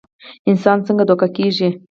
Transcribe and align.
انسان 0.49 0.77
څنګ 0.87 0.99
دوکه 1.09 1.27
کيږي 1.35 1.69